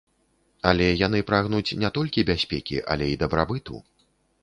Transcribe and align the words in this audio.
Але 0.69 0.87
яны 1.07 1.19
прагнуць 1.29 1.77
не 1.83 1.93
толькі 1.99 2.27
бяспекі, 2.33 2.83
але 2.97 3.05
і 3.15 3.21
дабрабыту. 3.25 3.73